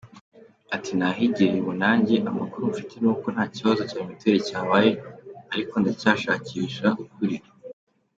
Ati 0.75 0.91
nahigereye 0.99 1.59
ubu 1.61 1.73
nanjye, 1.83 2.15
amakuru 2.29 2.69
mfite 2.71 2.93
nuko 3.01 3.27
ntakibazo 3.35 3.81
cya 3.91 3.99
mutuelle 4.07 4.39
cyabaye, 4.47 4.89
ariko 5.53 5.73
ndacyashakisha 5.77 6.87
ukuri. 7.03 7.37